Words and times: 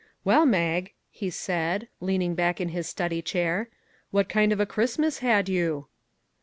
"Well, 0.25 0.47
Mag," 0.47 0.93
he 1.11 1.29
said, 1.29 1.87
leaning 1.99 2.33
back 2.33 2.59
in 2.59 2.69
his 2.69 2.89
study 2.89 3.21
chair," 3.21 3.69
what 4.09 4.27
kind 4.29 4.51
of 4.51 4.59
a 4.59 4.65
Christmas 4.65 5.19
had 5.19 5.47
you?" 5.47 5.89